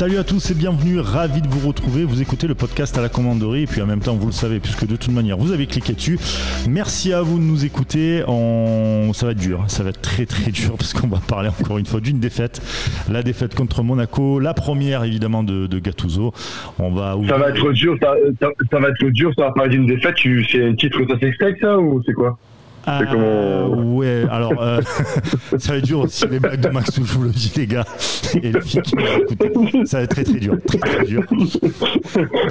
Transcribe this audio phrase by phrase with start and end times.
[0.00, 2.04] Salut à tous et bienvenue, ravi de vous retrouver.
[2.04, 4.58] Vous écoutez le podcast à la commanderie et puis en même temps vous le savez
[4.58, 6.18] puisque de toute manière vous avez cliqué dessus.
[6.66, 8.24] Merci à vous de nous écouter.
[8.26, 9.12] On...
[9.12, 11.76] Ça va être dur, ça va être très très dur parce qu'on va parler encore
[11.76, 12.62] une fois d'une défaite.
[13.12, 16.32] La défaite contre Monaco, la première évidemment de, de Gattuso.
[16.78, 19.76] On va Ça va être dur, ça, ça- ça va être dur, ça va parler
[19.76, 20.14] d'une défaite.
[20.50, 22.38] C'est un titre que ça s'explique ça ou c'est quoi?
[22.86, 24.80] Ah, comment- Ouais, alors euh,
[25.58, 27.84] ça va être dur aussi les blagues de Maxou, je vous le dis les gars.
[28.34, 29.86] Et les filles qui écouter.
[29.86, 31.22] Ça va être très très dur, très très dur.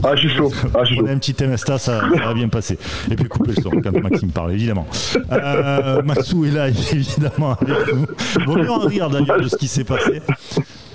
[0.03, 0.51] Ah, je suis chaud.
[0.75, 1.03] Ah, je suis chaud.
[1.05, 2.77] On a un petit Temesta, ça, ça va bien passer.
[3.09, 4.87] Et puis couper le son quand Maxime parle, évidemment.
[5.31, 8.05] Euh, Maxou est là, évidemment, avec nous.
[8.45, 10.21] Vaut mieux en rire d'ailleurs de ce qui s'est passé.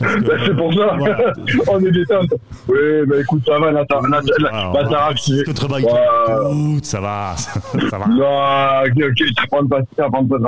[0.01, 0.97] Bah, c'est pour ça.
[0.99, 1.33] voilà.
[1.69, 2.35] On est détente.
[2.69, 3.71] Oui, bah écoute, ça va,
[4.91, 5.45] va- raccès.
[5.45, 5.95] contre Brighton.
[5.95, 6.73] Ouais.
[6.73, 7.35] Écoute, ça va,
[7.91, 8.07] ça va.
[8.09, 9.85] Non, ok, ok, tu prends pas de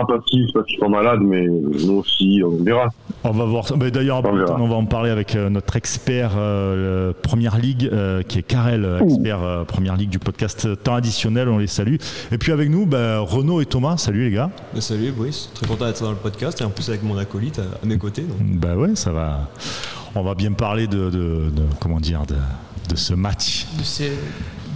[0.07, 2.89] passif parce qu'ils sont malades, mais nous aussi, on verra.
[3.29, 7.59] On va voir D'ailleurs, On on va en parler avec euh, notre expert euh, Première
[7.59, 11.49] Ligue, euh, qui est Karel, expert euh, Première Ligue du podcast Temps Additionnel.
[11.49, 11.97] On les salue.
[12.31, 13.97] Et puis avec nous, bah, Renaud et Thomas.
[13.97, 14.51] Salut les gars.
[14.73, 17.59] Bah, salut Brice, très content d'être dans le podcast et en plus avec mon acolyte
[17.59, 18.23] à, à mes côtés.
[18.23, 18.39] Donc.
[18.61, 19.49] Bah ouais, ça va.
[20.15, 22.37] On va bien parler de, de- de- comment dire, de,
[22.89, 23.67] de ce match.
[23.77, 23.83] de,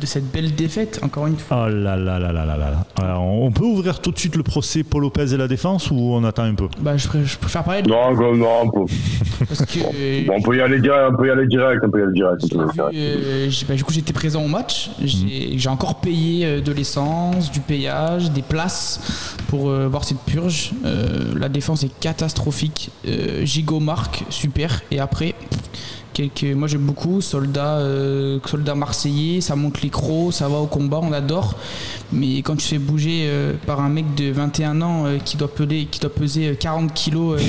[0.01, 1.67] de cette belle défaite, encore une fois.
[1.67, 2.87] Oh là là là là là là là.
[3.01, 5.97] Alors, on peut ouvrir tout de suite le procès Paul Lopez et la défense ou
[5.97, 6.69] on attend un peu?
[6.81, 8.93] Bah, je, je préfère parler de Non, non, non, on peut,
[9.47, 11.91] parce que euh, bon, on peut y aller direct, on peut y aller direct, on
[11.91, 12.43] peut y aller direct.
[12.95, 14.91] euh, bah, du coup, j'étais présent au match.
[15.03, 20.21] J'ai j'ai encore payé euh, de l'essence, du payage, des places pour euh, voir cette
[20.21, 20.73] purge.
[20.85, 22.91] Euh, la défense est catastrophique.
[23.07, 24.83] Euh, Gigot marque, super.
[24.91, 25.35] Et après,
[26.29, 27.21] quelques, moi j'aime beaucoup.
[27.21, 28.39] Soldats, euh,
[28.75, 31.55] marseillais, ça monte les crocs, ça va au combat, on adore.
[32.13, 35.53] Mais quand tu fais bouger euh, par un mec de 21 ans euh, qui, doit
[35.53, 37.41] peser, qui doit peser euh, 40 kilos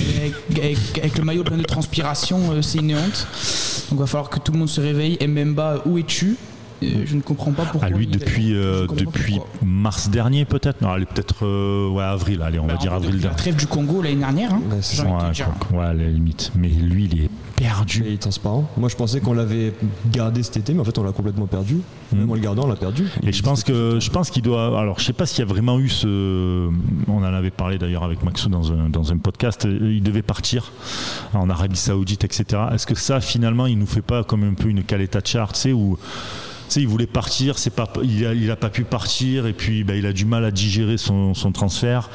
[0.50, 3.28] avec, le maillot plein de transpiration, c'est une honte.
[3.90, 5.17] Donc il va falloir que tout le monde se réveille.
[5.25, 6.38] Mbemba, où es-tu?
[6.81, 7.88] Je ne comprends pas pourquoi.
[7.88, 12.03] À lui il est depuis, euh, depuis mars dernier peut-être Non, allez, peut-être euh, ouais,
[12.03, 13.36] avril, allez, on va Bah, dire avril la dernier.
[13.38, 14.53] trêve du Congo l'année dernière.
[14.53, 14.75] Hein, Ouais,
[15.25, 15.47] Ouais, dire.
[15.59, 16.52] quoi, ouais, à la limite.
[16.56, 18.02] Mais lui, il est perdu.
[18.02, 18.68] Mais il est transparent.
[18.78, 19.74] Moi je pensais qu'on l'avait
[20.12, 21.78] gardé cet été, mais en fait on l'a complètement perdu.
[22.14, 23.06] Même en le gardant, on l'a perdu.
[23.24, 24.80] Et je pense que je pense qu'il doit.
[24.80, 26.70] Alors, je sais pas s'il y a vraiment eu ce.
[27.08, 29.66] On en avait parlé d'ailleurs avec Maxou dans un, dans un podcast.
[29.66, 30.72] euh, Il devait partir
[31.34, 32.64] en Arabie Saoudite, etc.
[32.74, 35.59] Est-ce que ça, finalement, il nous fait pas comme un peu une caleta chart, tu
[35.62, 35.97] sais, où.
[36.72, 39.52] Tu sais, il voulait partir, c'est pas, il a, il a pas pu partir, et
[39.52, 42.09] puis bah, il a du mal à digérer son, son transfert.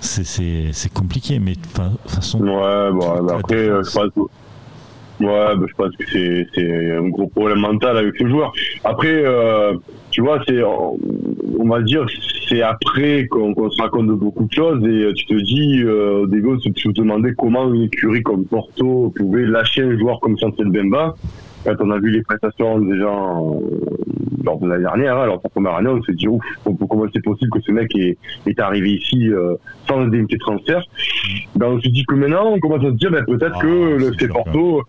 [0.00, 2.40] C'est- compliqué, mais de toute façon.
[2.40, 7.06] Ouais, bon, bah, après, euh, je pense ouais, bah, je pense que c'est, c'est un
[7.10, 8.54] gros problème mental avec ce joueur.
[8.82, 9.74] Après, euh,
[10.10, 12.06] tu vois, c'est, on, va dire,
[12.48, 16.22] c'est après qu'on, se raconte de beaucoup de choses et euh, tu te dis, euh,
[16.22, 20.38] au début, tu te demandais comment une écurie comme Porto pouvait lâcher un joueur comme
[20.38, 21.14] Sanchez Bemba.
[21.64, 23.60] Quand on a vu les prestations déjà en-
[24.44, 27.04] lors de l'année dernière, hein, lors de sa première année, on s'est dit, ouf, comment
[27.12, 29.54] c'est possible que ce mec est, est arrivé ici euh,
[29.88, 30.82] sans indemnité de transfert?
[31.54, 33.66] Ben, on se dit que maintenant, on commence à se dire ben, peut-être Ah, que
[33.66, 34.82] le Porto.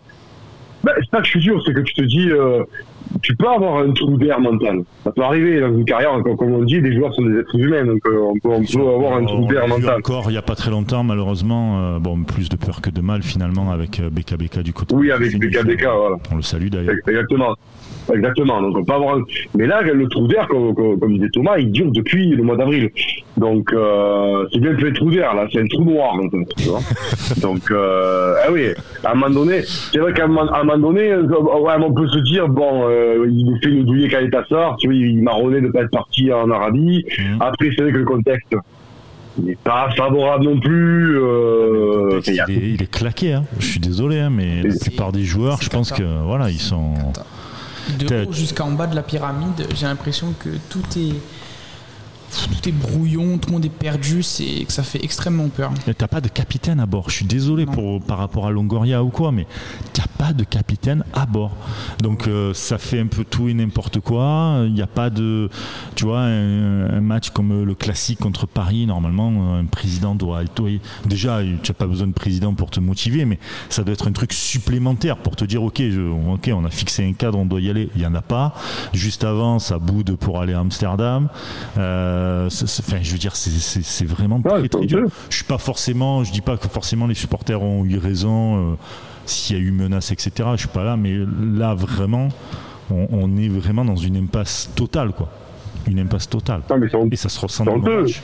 [0.84, 2.63] Ben, c'est pas que je suis dur, c'est que tu te dis, euh,
[3.22, 4.81] tu peux avoir un trou d'air mental.
[5.03, 7.85] Ça peut arriver dans une carrière, comme, on dit, les joueurs sont des êtres humains,
[7.85, 9.97] donc euh, on peut, on peut avoir un trou d'air mental.
[10.00, 11.79] encore il n'y a pas très longtemps, malheureusement.
[11.79, 14.96] euh, bon, plus de peur que de mal, finalement, avec euh, BKBK du côté.
[14.96, 15.38] Oui, avec.
[15.38, 16.16] BKBK, voilà.
[16.31, 16.96] On le salue d'ailleurs.
[17.07, 17.56] Exactement.
[18.13, 18.62] Exactement.
[18.62, 19.16] Donc on peut avoir.
[19.18, 19.23] un-
[19.56, 22.57] Mais là, le trou d'air, comme, comme, comme disait Thomas, il dure depuis le mois
[22.57, 22.90] d'avril.
[23.38, 26.13] Donc euh, c'est bien que le trou d'air là, c'est un trou noir.
[26.57, 26.79] tu vois.
[27.41, 28.68] Donc euh, ah oui,
[29.03, 32.47] à un moment donné, c'est vrai qu'à un, moment- donné, ouais, on peut se dire
[32.50, 34.78] bon, euh, il nous fait nous douiller quand il sort.
[34.78, 37.06] Tu vois, il marronnait de pas être parti en Arabie.
[37.18, 37.41] Mhm.
[37.41, 38.56] Après, c'est vrai que le contexte
[39.41, 41.18] n'est pas favorable non plus.
[41.19, 43.44] Euh, Contexte, il est, il est claqué, hein.
[43.59, 46.94] je suis désolé, hein, mais la plupart des joueurs, je pense que voilà, ils sont.
[48.00, 51.14] De haut jusqu'en bas de la pyramide, j'ai l'impression que tout est
[52.62, 55.72] tout est brouillon, tout le monde est perdu, c'est que ça fait extrêmement peur.
[55.88, 57.09] Et T'as pas de capitaine à bord.
[57.09, 57.72] Je suis désolé Non.
[57.72, 59.46] pour, par rapport à Longoria ou quoi, mais
[59.94, 61.56] t'as pas de capitaine à bord.
[62.02, 64.62] Donc euh, ça fait un peu tout et n'importe quoi.
[64.66, 65.50] Il n'y a pas de,
[65.96, 68.85] tu vois, un, un match comme le classique contre Paris.
[68.85, 70.70] Normalement, un président doit être doit-
[71.06, 71.41] déjà.
[71.62, 73.40] Tu n'as pas besoin de président pour te motiver, mais
[73.70, 77.06] ça doit être un truc supplémentaire pour te dire, ok, je- ok, on a fixé
[77.08, 77.90] un cadre, on doit y aller.
[77.96, 78.53] Il y en a pas.
[78.94, 81.30] Juste avant, ça boude pour aller à Amsterdam.
[81.78, 84.40] Euh, enfin, je veux dire, c'est- vraiment
[84.70, 84.99] très dur.
[85.29, 88.75] Je suis pas forcément, je dis pas que forcément les supporters ont eu raison, euh,
[89.25, 90.31] s'il y a eu menace, etc.
[90.53, 91.14] Je suis pas là, mais
[91.55, 92.29] là vraiment,
[92.91, 95.29] on, on est vraiment dans une impasse totale, quoi.
[95.87, 96.61] Une impasse totale.
[96.70, 96.87] Non, mais.
[97.11, 98.22] Et ça se ressent dans le match.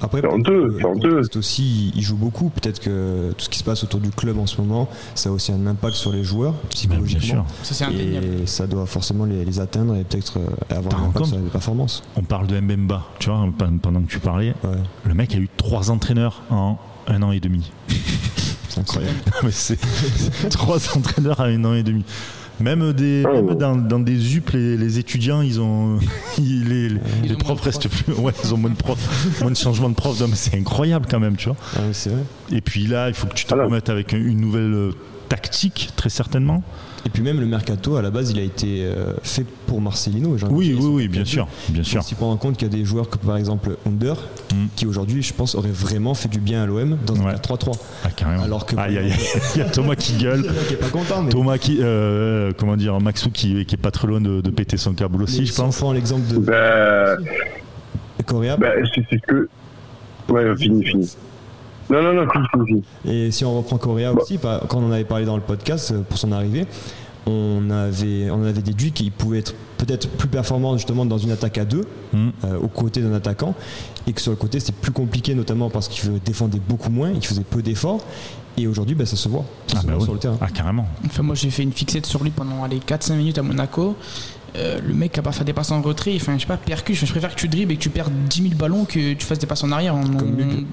[0.00, 1.10] Après, C'est honteux, c'est le honteux.
[1.10, 2.50] contexte aussi, il joue beaucoup.
[2.50, 5.32] Peut-être que tout ce qui se passe autour du club en ce moment, ça a
[5.32, 7.46] aussi un impact sur les joueurs Bah, bien psychologiquement.
[7.46, 7.74] sûr.
[7.74, 7.94] Ça, c'est.
[7.94, 11.42] Et ça doit forcément les, les atteindre et peut-être euh, avoir un impact sur les
[11.50, 12.02] performances.
[12.16, 13.48] On parle de Mbemba, tu vois,
[13.82, 14.54] pendant que tu parlais.
[14.64, 14.70] Ouais,
[15.04, 16.78] Le mec a eu trois entraîneurs en
[17.08, 17.70] un an et demi.
[18.68, 19.14] c'est incroyable.
[19.44, 22.04] Mais c'est c'est trois entraîneurs à un an et demi.
[22.60, 23.32] Même, des, Oh.
[23.42, 25.98] même dans, dans des UP, les, les étudiants, ils ont.
[26.38, 28.14] ils- les, les- Ils les ont profs restent plus.
[28.14, 30.22] Ouais, ils ont moins de profs, moins de changement de profs.
[30.34, 31.56] C'est incroyable quand même, tu vois.
[31.74, 32.22] Ah oui, c'est vrai.
[32.52, 33.66] Et puis là, il faut que tu te Alors.
[33.66, 34.90] remettes avec une nouvelle
[35.28, 36.62] tactique, très certainement.
[37.06, 40.36] Et puis même le mercato, à la base, il a été euh, fait pour Marcelino.
[40.50, 42.00] Oui, oui, oui, bien sûr, bien Il sûr.
[42.00, 44.16] aussi prendre en compte qu'il y a des joueurs comme par exemple Under,
[44.52, 44.66] Mm.
[44.76, 47.32] qui aujourd'hui, je pense, auraient vraiment fait du bien à l'OM dans un Ouais.
[47.34, 47.72] 4-3-3.
[48.04, 48.42] Ah, carrément.
[48.42, 49.18] Alors que- Aïe, aïe, aïe.
[49.54, 50.42] Il y a Thomas qui gueule.
[50.68, 51.30] qui est pas content, mais.
[51.30, 51.78] Thomas qui.
[51.80, 55.22] euh, comment dire, Maxou qui, qui est pas très loin de, de péter son câble
[55.22, 55.78] aussi, mais je si on pense.
[55.78, 58.56] prend l'exemple de de Correa.
[58.94, 59.48] c'est c'est ce que.
[60.28, 61.08] Ouais, fini, fini.
[61.90, 62.82] Non, non, non, fini, fini.
[63.06, 65.92] Et si on reprend Correa aussi, par- quand on en avait parlé dans le podcast
[65.92, 66.66] euh, pour son arrivée,
[67.26, 71.58] on avait, on avait déduit qu'il pouvait être peut-être plus performant justement dans une attaque
[71.58, 72.28] à deux, Mm.
[72.44, 73.54] euh, aux côtés d'un attaquant,
[74.06, 77.24] et que sur le côté c'était plus compliqué notamment parce qu'il défendait beaucoup moins, il
[77.26, 78.00] faisait peu d'efforts,
[78.56, 80.04] et aujourd'hui ben, ça se voit, ça Ah, se bah voit oui.
[80.04, 80.38] sur le terrain.
[80.40, 80.86] Ah, carrément.
[81.04, 83.96] Enfin, moi, j'ai fait une fixette sur lui pendant les 4-5 minutes à Monaco.
[84.56, 86.96] Euh, le mec a pas fait des passes en retrait, enfin, je sais pas, percute.
[86.96, 89.38] Je préfère que tu dribbles et que tu perds 10 000 ballons que tu fasses
[89.38, 89.94] des passes en arrière.
[89.94, 90.02] On,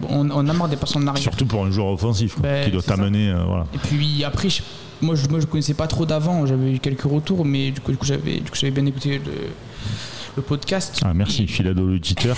[0.10, 1.22] on, on a marre des passes en arrière.
[1.22, 3.30] Surtout pour un joueur offensif quoi, Ben, qui doit t'amener.
[3.30, 3.66] euh, voilà.
[3.74, 4.62] Et puis après, je-
[5.02, 6.46] moi, je, moi, je connaissais pas trop d'avant.
[6.46, 9.20] J'avais eu quelques retours, mais du coup, du coup, j'avais, du coup, j'avais bien écouté
[9.26, 9.32] le,
[10.36, 11.00] le podcast.
[11.06, 12.36] Ah, merci, Et- fidèle auditeur.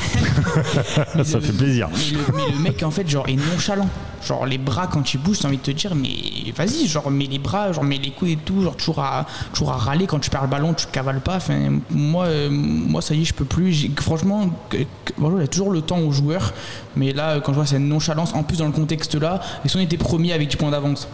[1.16, 1.88] mais Ça le- fait plaisir.
[1.94, 3.88] Mais le, mais le mec, en fait, genre, est nonchalant.
[4.26, 6.10] Genre, les bras, quand il bouge, j'ai envie de te dire, mais
[6.56, 9.72] vas-y, genre, mets les bras, genre, mets les coups et tout, genre, toujours à, toujours
[9.72, 11.36] à râler quand tu perds le ballon, tu cavales pas.
[11.38, 13.90] Enfin, moi, euh, moi, ça y est, je peux plus.
[14.02, 16.54] Franchement, il y a toujours le temps aux joueurs.
[16.96, 19.78] Mais là, quand je vois cette nonchalance, en plus, dans le contexte là, et si
[19.78, 21.08] on était premier avec 10 points d'avance,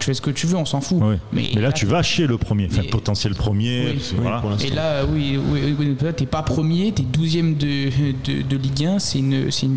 [0.00, 0.98] tu fais ce que tu veux, on s'en fout.
[1.32, 3.96] Mais, là, tu vas chier le premier, enfin, potentiel premier.
[4.18, 4.66] Oui.
[4.66, 7.90] Et là, oui, oui, oui, oui, t'es pas premier, t'es 12ème de,
[8.24, 9.76] de, de Ligue 1, c'est une, c'est une,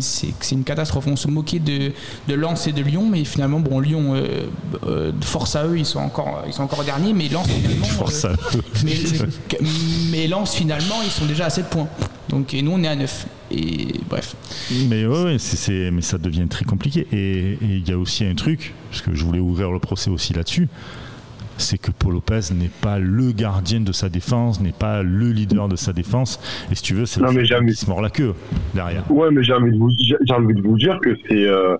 [0.52, 1.06] une catastrophe.
[1.06, 1.92] On se moquait de,
[2.26, 4.46] de Lens et de Lyon, mais finalement, bon, Lyon, euh,
[4.86, 7.84] euh, force à eux, ils sont encore, ils sont encore derniers, mais Lens, finalement.
[7.94, 8.62] Force euh, à eux.
[8.84, 8.94] mais,
[10.10, 11.88] mais Lens, finalement, ils sont déjà à 7 points.
[12.30, 13.26] Donc, et nous, on est à 9.
[13.56, 14.34] Et bref.
[14.88, 17.06] Mais ouais, ouais, c'est, c'est- mais ça devient très compliqué.
[17.12, 20.32] Et il y a aussi un truc, parce que je voulais ouvrir le procès aussi
[20.32, 20.68] là-dessus,
[21.56, 25.68] c'est que Paul Lopez n'est pas le gardien de sa défense, n'est pas le leader
[25.68, 26.40] de sa défense.
[26.70, 27.70] Et si tu veux, c'est le mais jamais.
[27.72, 28.34] qui se mord la queue
[28.74, 29.08] derrière.
[29.10, 29.70] Ouais, mais j'ai envie
[30.32, 31.76] envie de vous dire que c'est euh,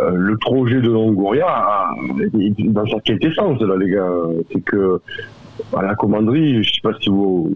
[0.00, 1.90] euh, le projet de Longoria a-
[2.58, 4.08] dans sa quintessence, là, les gars.
[4.52, 5.00] C'est que
[5.76, 7.54] à la commanderie, je sais pas si vous,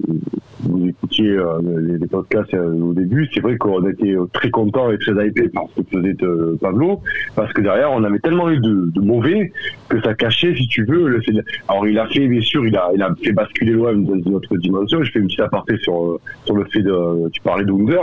[0.66, 1.60] vous écoutiez euh,
[1.98, 5.64] les, podcasts euh, au début, c'est vrai qu'on était très content et très hypé par
[5.74, 7.00] ce que faisait euh, Pablo,
[7.34, 9.52] parce que derrière, on avait tellement eu de, mauvais
[9.88, 11.20] que ça cachait, si tu veux,
[11.68, 14.34] Alors, il a fait, bien sûr, il a, il a fait basculer l'OM dans une
[14.34, 15.02] autre dimension.
[15.02, 18.02] Je fais une petite aparté sur, sur le fait de, tu parlais d'Under.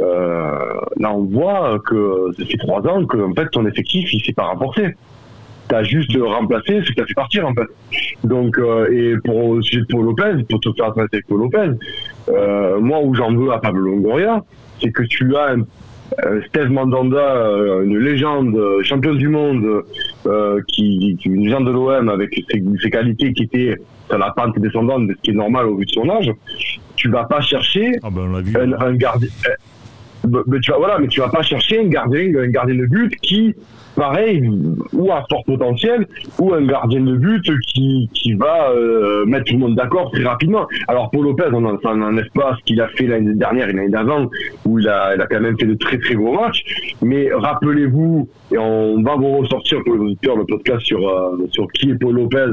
[0.00, 0.58] Euh,
[0.98, 4.32] là, on voit que ça fait trois ans que, en fait, ton effectif, il s'est
[4.32, 4.94] pas renforcé.
[5.68, 7.68] T'as juste remplacé ce que t'as fait partir, en fait.
[8.24, 8.60] Donc,
[8.90, 9.58] et pour
[9.88, 11.70] Paul Lopez, pour te faire traiter avec Lopez,
[12.32, 14.42] euh, moi, où j'en veux à Pablo Longoria,
[14.80, 15.60] c'est que tu as un,
[16.24, 19.82] euh, Steve Mandanda, euh, une légende, champion du monde,
[20.26, 23.76] euh, qui, qui une légende de l'OM avec ses, ses qualités qui étaient
[24.08, 26.30] sur la pente descendante, ce qui est normal au vu de son âge.
[26.96, 28.54] Tu vas pas chercher Ah ben l'a vu.
[28.56, 29.28] un, un gardien.
[30.24, 33.14] mais tu vas, voilà, mais tu vas pas chercher un gardien, un gardien de but
[33.22, 33.54] qui,
[33.94, 34.42] pareil,
[34.92, 36.06] ou à fort potentiel,
[36.38, 40.24] ou un gardien de but qui, qui va euh, mettre tout le monde d'accord très
[40.24, 40.66] rapidement.
[40.88, 44.28] Alors pour Lopez, on n'enlève pas ce qu'il a fait l'année dernière et l'année d'avant,
[44.64, 46.94] où il a, il a quand même fait de très très gros matchs.
[47.02, 51.66] Mais rappelez-vous, et on va vous ressortir pour les auditeurs le podcast sur, euh, sur
[51.72, 52.46] qui est Paul Lopez,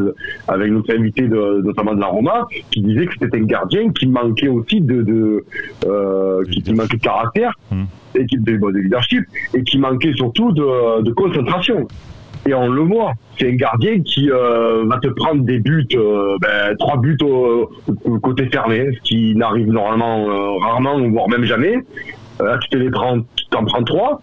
[0.47, 4.07] avec notre invité de, notamment de la Roma, qui disait que c'était un gardien qui
[4.07, 5.45] manquait aussi de, de
[5.85, 7.83] euh, qui, qui manquait de caractère Hmm.
[8.15, 11.87] et qui, de, de leadership et qui manquait surtout de, de concentration.
[12.47, 16.35] Et on le voit, c'est un gardien qui euh, va te prendre des buts, euh,
[16.41, 17.69] ben, trois buts au,
[18.05, 21.75] au côté fermé, ce qui n'arrive normalement euh, rarement, voire même jamais.
[22.39, 24.21] Là, tu te les prends, tu t'en prends trois.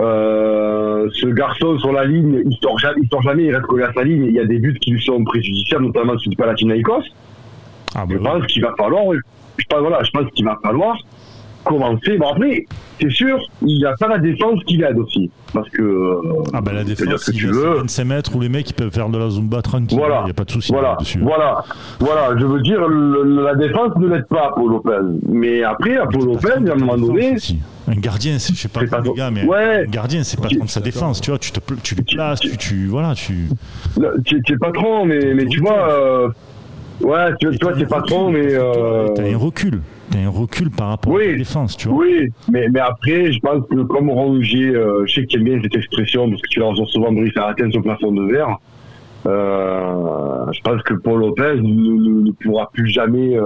[0.00, 3.84] Euh, ce garçon sur la ligne, il sort jamais, il sort jamais, il reste collé
[3.84, 4.26] à sa ligne.
[4.26, 7.02] Il y a des buts qui lui sont préjudiciables, notamment celui de Palatinaios.
[7.94, 9.04] Ah Je pense qu'il va falloir,
[9.56, 10.96] je pense, voilà, je pense qu'il va falloir
[11.64, 12.16] commencer.
[12.18, 12.66] Bon après,
[13.00, 15.30] c'est sûr, il n'y a pas la défense qui l'aide aussi.
[15.52, 15.82] Parce que.
[15.82, 16.14] euh,
[16.52, 17.74] Ah bah la défense, que il tu veux.
[17.78, 20.24] 25 mètres où les mecs ils peuvent faire de la zumba tranquille, il Voilà.
[20.24, 21.18] n'y a pas de souci Voilà, dessus.
[21.20, 21.64] voilà,
[22.00, 22.36] voilà.
[22.38, 24.90] Je veux dire, le- la défense ne l'aide pas à Paul Lopez.
[25.28, 27.58] Mais après, à Paul Lopez, à un moment donné, Aussi.
[27.90, 29.84] Un gardien, c'est- je sais pas, C'est pas les gars, mais Ouais.
[29.86, 32.54] un gardien, c'est pas contre sa défense, tu vois, tu te tu les places, tu,
[32.58, 33.48] tu voilà, tu.
[33.98, 36.28] là, tu tu es patron, mais, mais tu vois, euh,
[37.02, 38.54] ouais, tu, tu vois, tu es patron, mais.
[38.54, 41.24] euh, T'as un recul, t'as un recul par rapport Oui.
[41.28, 41.98] à la défense, tu vois.
[41.98, 45.44] Oui, mais, mais après, je pense que comme Rongier, euh, je sais que tu aimes
[45.44, 48.56] bien cette expression, parce que tu la souvent, Brice, à atteindre son plafond de verre.
[49.26, 53.44] Euh, je pense que Paul Lopez ne, ne- ne pourra plus jamais euh,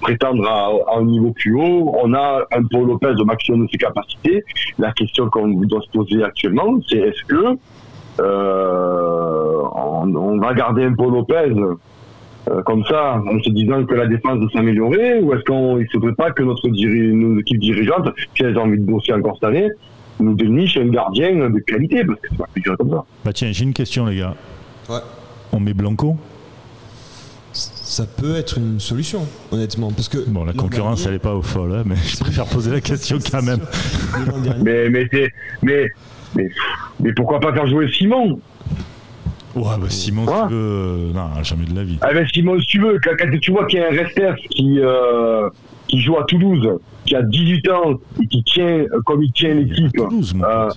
[0.00, 1.92] prétendre à, à un niveau plus haut.
[2.02, 4.44] On a un Paul Lopez au maximum de ses capacités.
[4.78, 7.56] La question qu'on doit se poser actuellement, c'est est-ce que
[8.20, 11.52] euh, on, on va garder un Paul Lopez
[12.50, 15.84] euh, comme ça, en se disant que la défense doit s'améliorer, ou est-ce qu'on ne
[15.92, 19.34] faudrait pas que notre diri- nos équipes dirigeantes, si elles ont envie de bosser encore
[19.34, 19.68] cette année,
[20.20, 23.04] nous dénichent un gardien de qualité, parce que ça va plus durer comme ça.
[23.24, 24.34] Bah tiens, j'ai une question, les gars.
[24.88, 24.96] Ouais.
[25.52, 26.16] On met Blanco?
[27.52, 29.90] Ça peut être une solution, honnêtement.
[29.90, 32.44] Parce que Bon, la concurrence, elle dernier- est pas au folle, hein, mais je préfère
[32.46, 33.60] poser la question quand même.
[34.62, 35.08] Mais, mais,
[35.62, 35.86] mais,
[37.00, 38.40] mais pourquoi pas faire jouer Simon?
[39.58, 40.32] Ouais, bah Simon, Ouais.
[40.48, 40.58] tu veux.
[40.60, 41.98] euh, Non, jamais de la vie.
[42.00, 44.36] Ah ben Simon, si tu veux, quand, quand tu vois qu'il y a un Restef
[44.50, 45.48] qui, euh,
[45.88, 46.68] qui joue à Toulouse,
[47.06, 50.68] qui a 18 ans et qui tient comme il tient l'équipe, Toulouse, mon euh.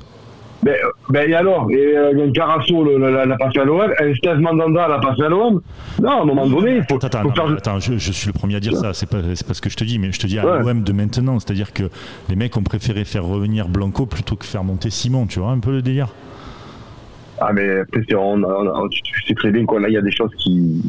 [0.63, 0.75] Ben,
[1.09, 4.13] ben et alors Et euh, il y a un Carasso la, passé à l'OM, un
[4.13, 5.59] Steve Mandanda l'a passé à l'OM.
[5.99, 7.47] Non, à un moment donné, il faut, Attends, attends, faut non, faire.
[7.47, 9.61] mais attends, je, je suis le premier à dire ça, c'est pas, c'est pas ce
[9.61, 10.59] que je te dis, mais je te dis à Ouais.
[10.61, 11.85] l'OM de maintenant, c'est-à-dire que
[12.29, 15.57] les mecs ont préféré faire revenir Blanco plutôt que faire monter Simon, tu vois un
[15.59, 16.09] peu le délire?
[17.43, 20.01] Ah mais après, c'est- on, on- on- tu, tu sais très bien qu'il y a
[20.01, 20.81] des choses qui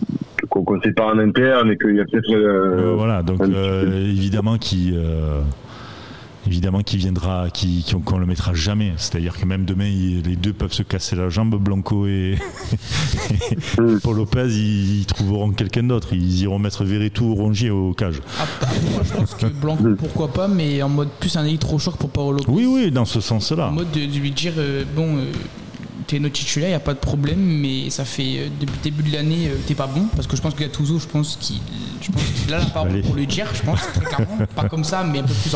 [0.50, 2.30] qu'on ne sait pas en interne et qu'il y a peut-être.
[2.30, 4.92] euh, Euh, voilà, donc euh, évidemment qui
[6.46, 8.92] évidemment qui viendra, qui qui- qu'on le mettra jamais.
[8.96, 12.36] C'est-à-dire que même demain, il- les deux peuvent se casser la jambe, Blanco et,
[13.30, 16.08] et Paul Lopez, ils, ils trouveront quelqu'un d'autre.
[16.12, 18.20] Ils iront mettre Verretou ou Rongier au cage.
[18.40, 21.96] Ah, bah, moi, je pense que Blanco, pourquoi pas, mais en mode plus un électrochoc
[21.96, 22.40] pour Paolo.
[22.48, 23.68] Oui, oui, dans ce sens-là.
[23.68, 25.24] En mode de, de lui dire euh, bon, euh,
[26.06, 29.02] t'es notre titulaire, y a pas de problème, mais ça fait euh, depuis le début
[29.10, 30.04] de l'année, euh, t'es pas bon.
[30.14, 31.60] Parce que je pense que Gattuso, je pense qu'il
[32.54, 33.02] a la parole Allez.
[33.02, 34.38] pour le dire, je pense, très clairement.
[34.54, 35.50] pas comme ça, mais un peu plus,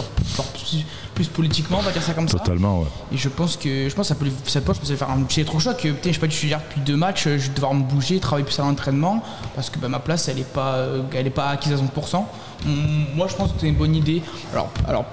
[0.55, 0.85] plus,
[1.15, 2.38] plus politiquement, on va dire ça comme ça.
[2.38, 2.87] Totalement, ouais.
[3.12, 5.11] Et je pense que je pense que ça peut, lui- ça peut, je pense, faire
[5.11, 5.76] un petit électrochoc.
[5.79, 8.21] que, Putain, je suis pas titulaire depuis deux matchs, euh, je vais devoir me bouger,
[8.21, 9.23] travailler plus à l'entraînement
[9.55, 12.25] parce que bah, ma place elle est pas, elle est pas acquise à 100%.
[12.65, 14.23] Hum, Moi, je pense que c'est une bonne idée.
[14.53, 15.05] Alors, alors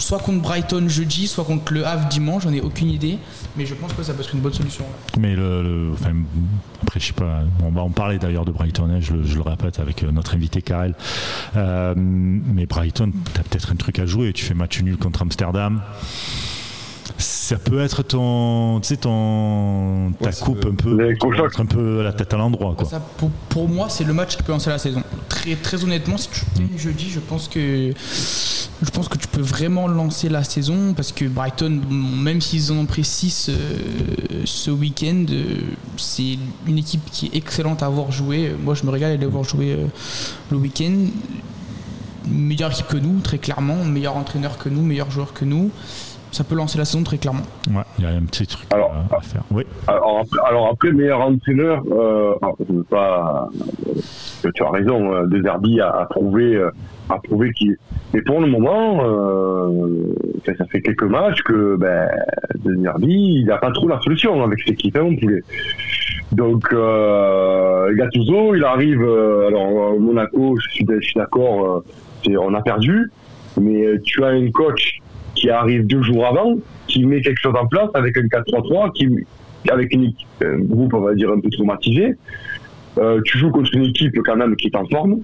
[0.00, 3.18] soit contre Brighton jeudi, soit contre le Havre dimanche, j'en ai aucune idée,
[3.56, 4.84] mais je pense que ça peut être une bonne solution.
[5.18, 6.12] Mais le, le- enfin,
[6.82, 9.34] après, je sais pas, on va en parler d'ailleurs de Brighton, hein, je, le- je
[9.36, 10.94] le répète avec euh, notre invité Karel.
[11.56, 14.32] Euh, mais Brighton, tu as peut-être un truc à jouer.
[14.32, 15.80] Tu fais match nul contre Amsterdam.
[17.18, 21.14] Ça peut être ton, tu sais, ton, ta Ouais, coupe un peu,
[21.58, 22.86] un peu la tête à l'endroit, quoi.
[22.88, 25.02] Ça, pour, pour moi, c'est le match qui peut lancer la saison.
[25.28, 27.92] Très, très honnêtement, si tu gagnes jeudi, je pense que
[28.82, 32.76] je pense que tu peux vraiment lancer la saison parce que Brighton, même s'ils en
[32.78, 33.50] ont pris 6
[34.44, 35.44] ce week-end, euh,
[35.96, 38.54] c'est une équipe qui est excellente à voir jouer.
[38.62, 39.86] Moi, je me régale à les voir jouer euh,
[40.50, 40.94] le week-end.
[42.28, 43.84] Meilleure équipe que nous, très clairement.
[43.84, 45.70] Meilleur entraîneur que nous, meilleur joueur que nous.
[46.32, 47.42] Ça peut lancer la saison très clairement.
[47.70, 49.42] Ouais, il y a un petit truc Alors, à, à faire.
[49.50, 49.64] Oui.
[49.88, 53.48] Alors après, alors après, meilleur entraîneur, euh, alors, je veux pas.
[54.44, 56.56] euh, Tu as raison, euh, De Zerbi a, a prouvé,
[57.10, 57.76] a prouvé qu'il.
[58.14, 60.14] Mais pour le moment, euh,
[60.46, 62.08] ça, fait quelques matchs que ben,
[62.64, 65.42] De Zerbi, il n'a pas trop la solution avec cette équipe, hein, poulet.
[66.32, 69.02] Donc, euh, Gattuso, il arrive.
[69.02, 71.82] euh, alors, euh, Monaco, je suis, d'accord,
[72.26, 73.10] on a perdu,
[73.60, 75.00] mais tu as un coach
[75.34, 79.08] qui arrive deux jours avant, qui met quelque chose en place avec un 4-3-3, qui,
[79.70, 80.12] avec une
[80.42, 82.14] un groupe, on va dire, un peu traumatisé.
[83.24, 85.20] Tu joues contre une équipe quand même qui est en forme,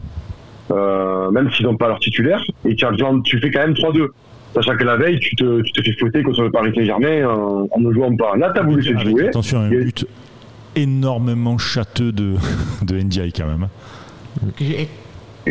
[0.70, 2.92] euh, même s'ils n'ont pas leur titulaire, et tu, as-
[3.24, 4.08] tu fais quand même 3-2.
[4.54, 7.68] Sachant que la veille, tu te, tu te fais fouetter contre le Paris Saint-Germain en,
[7.70, 8.36] en ne jouant pas.
[8.36, 9.28] Là, tu as voulu se Avec, jouer.
[9.28, 10.06] attention, un Et- but
[10.74, 12.34] énormément châteux de,
[12.82, 13.68] de NDI quand même.
[14.60, 14.88] Et-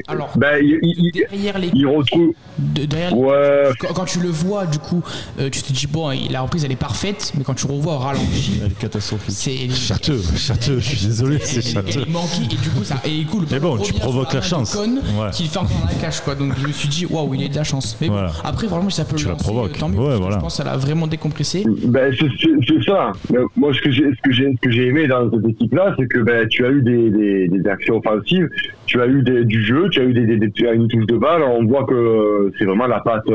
[0.07, 2.33] Alors, Ben, il, derrière les il retrouve.
[2.57, 5.01] de- derrière les- Ouais, quand, quand tu le vois, du coup,
[5.39, 7.97] euh, tu te dis bon, la reprise elle est parfaite, mais quand tu revois au
[7.97, 9.31] ralenti, Elle est catastrophique.
[9.35, 12.01] c'est Châteux, châteux, je suis désolé, c'est elle, châteux.
[12.01, 13.45] est manquée et du coup ça et cool.
[13.51, 14.75] Mais bon, tu provoques la chance.
[14.75, 15.29] Ouais.
[15.31, 16.35] Qu'il fait encore dans la cache quoi.
[16.35, 17.97] Donc je me suis dit waouh, il a de la chance.
[18.01, 18.31] Mais bon, Voilà.
[18.43, 19.75] après vraiment ça peut Tu le la provoques.
[19.75, 20.35] euh, tant mieux, Ouais, voilà.
[20.35, 21.63] Je pense qu'elle a vraiment décompressé.
[21.85, 23.11] Ben, c'est ça.
[23.55, 26.07] Moi, ce que j'ai, ce que j'ai, ce que j'ai aimé dans cette équipe-là, c'est
[26.07, 28.49] que ben, tu as eu des, des, des actions offensives,
[28.85, 31.43] tu as eu des- du jeu, tu as eu des, des, une touche de balle,
[31.43, 33.29] on voit que c'est vraiment la patte,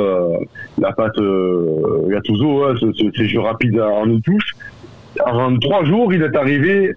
[0.79, 1.21] la patte
[2.09, 2.75] Gattuso, hein,
[3.17, 4.55] ces jeux rapides en une touche.
[5.27, 6.95] En trois jours, il est arrivé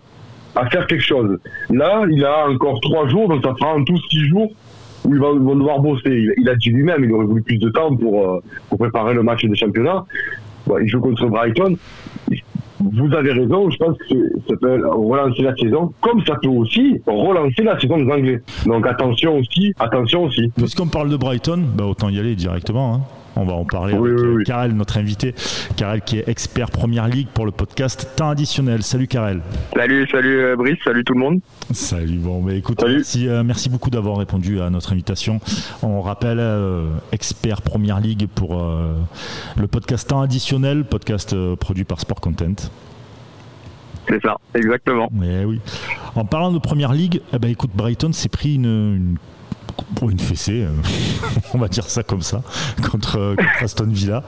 [0.56, 1.38] à faire quelque chose.
[1.70, 4.52] Là, il a encore trois jours, donc ça fera en tout six jours
[5.06, 6.28] où ils vont, devoir bosser.
[6.38, 8.42] Il, a dit lui-même, il aurait voulu plus de temps pour,
[8.78, 10.06] préparer le match des championnats.
[10.82, 11.76] il joue contre Brighton
[12.92, 14.16] vous avez raison, je pense que
[14.48, 18.42] ça peut relancer la saison, comme ça peut aussi relancer la saison des Anglais.
[18.66, 20.52] Donc attention aussi, attention aussi.
[20.56, 22.96] Puisqu'on parle de Brighton, bah autant y aller directement.
[22.96, 23.02] Hein.
[23.36, 25.34] On va en parler avec euh, Karel, notre invité.
[25.76, 28.84] Karel qui est expert Première Ligue pour le podcast Temps additionnel.
[28.84, 29.42] Salut Karel.
[29.76, 31.40] Salut, salut euh, Brice, salut tout le monde.
[31.72, 35.40] Salut, bon, mais écoute, merci, euh, merci, beaucoup d'avoir répondu à notre invitation.
[35.82, 36.42] On rappelle,
[37.12, 38.62] expert Première Ligue pour
[39.58, 42.70] le podcast Temps additionnel, podcast produit par Sport Content.
[44.08, 45.10] C'est ça, exactement.
[45.12, 45.60] Mais oui.
[46.16, 49.18] En parlant de Première Ligue, eh ben, écoute, Brighton s'est pris une, une
[49.96, 50.72] pour une fessée, euh,
[51.54, 52.42] on va dire ça comme ça,
[52.92, 54.24] contre, Aston Villa.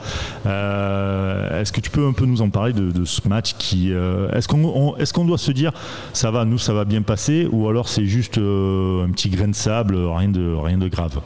[0.46, 4.30] Euh, est-ce que tu peux un peu nous en parler de, ce match qui euh,
[4.32, 5.72] Est-ce qu'on est qu'on doit se dire
[6.14, 9.56] ça va, nous ça va bien passer, ou alors c'est juste un petit grain de
[9.56, 11.20] sable, rien de, rien de grave?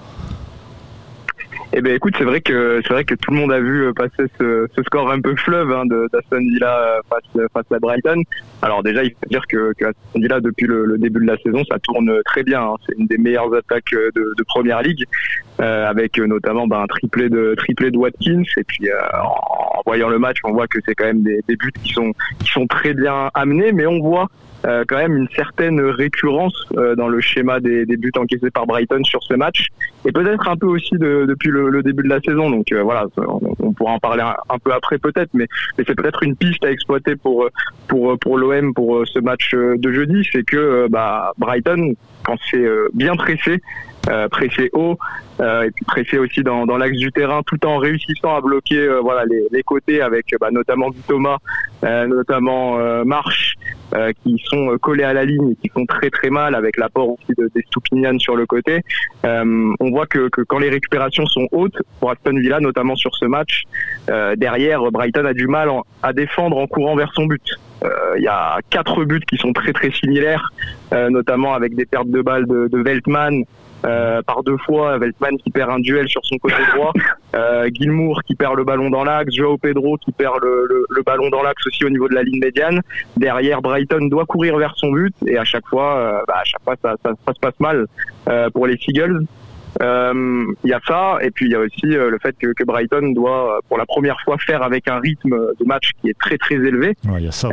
[1.72, 3.94] Eh ben écoute, c'est vrai que c'est vrai que tout le monde a vu euh,
[3.94, 8.24] passer ce, score un peu fleuve hein, d'Aston Villa euh, face, face à Brighton.
[8.64, 11.78] Alors déjà, il faut dire que, Aston Villa depuis le, début de la saison, ça
[11.78, 12.64] tourne très bien.
[12.64, 12.76] Hein.
[12.88, 15.06] C'est une des meilleures attaques euh, de, de première ligue,
[15.60, 18.44] euh, avec notamment ben, un triplé de triplé de Watkins.
[18.58, 21.72] Et puis en, voyant le match, on voit que c'est quand même des, des buts
[21.84, 24.28] qui sont qui sont très bien amenés, mais on voit
[24.66, 28.68] euh, quand même une certaine récurrence euh, dans le schéma des, des, buts encaissés par
[28.68, 29.68] Brighton sur ce match.
[30.06, 32.50] Et peut-être un peu aussi de, depuis le, le, début de la saison.
[32.50, 35.48] Donc euh, voilà, on, pourra en parler un, peu après peut-être, mais,
[35.78, 37.48] mais c'est peut-être une piste à exploiter pour
[37.88, 43.16] pour pour l'OM pour ce match de jeudi, c'est que bah, Brighton quand c'est bien
[43.16, 43.62] pressé,
[44.30, 44.98] pressé haut,
[45.40, 49.00] euh, et pressé aussi dans, dans l'axe du terrain, tout en réussissant à bloquer euh,
[49.00, 51.38] voilà les, les, côtés avec bah, notamment Thomas,
[51.86, 53.56] euh, notamment Marche,
[54.24, 57.34] qui sont collés à la ligne et qui font très très mal avec l'apport aussi
[57.38, 58.82] de, des Stupinian sur le côté.
[59.24, 63.26] on voit que, que, quand les récupérations sont hautes pour Aston Villa, notamment sur ce
[63.26, 63.64] match,
[64.38, 65.70] derrière Brighton a du mal
[66.04, 67.60] à défendre en courant vers son but.
[68.18, 70.52] Il y a quatre buts qui sont très très similaires,
[70.92, 73.44] notamment avec des pertes de balles de, de Veltman,
[73.86, 76.92] euh, par deux fois, Veltman qui perd un duel sur son côté droit,
[77.36, 81.02] euh, Gilmour qui perd le ballon dans l'axe, Joao Pedro qui perd le, le, le
[81.04, 82.82] ballon dans l'axe aussi au niveau de la ligne médiane.
[83.18, 86.64] Derrière, Brighton doit courir vers son but et à chaque fois, euh, bah, à chaque
[86.64, 87.86] fois ça, ça, ça, se passe mal
[88.28, 89.26] euh, pour les Seagulls.
[89.82, 93.14] Il y a ça et puis il y a aussi le fait que, que, Brighton
[93.14, 96.56] doit pour la première fois faire avec un rythme de match qui est très très
[96.56, 96.98] élevé.
[97.08, 97.50] Ouais, y a ça.